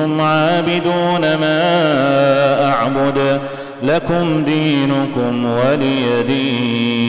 أنتم 0.00 0.20
عابدون 0.20 1.20
ما 1.20 2.72
أعبد 2.72 3.40
لكم 3.82 4.44
دينكم 4.44 5.44
ولي 5.44 6.22
دين. 6.26 6.99